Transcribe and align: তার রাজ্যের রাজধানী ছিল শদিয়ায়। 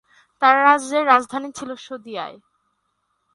তার 0.41 0.55
রাজ্যের 0.65 1.03
রাজধানী 1.05 1.49
ছিল 1.51 1.69
শদিয়ায়। 1.85 2.37